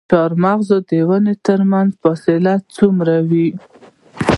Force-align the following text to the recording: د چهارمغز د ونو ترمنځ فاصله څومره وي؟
د 0.03 0.03
چهارمغز 0.11 0.69
د 0.89 0.91
ونو 1.09 1.33
ترمنځ 1.47 1.89
فاصله 2.01 2.53
څومره 2.75 3.15
وي؟ 3.29 3.49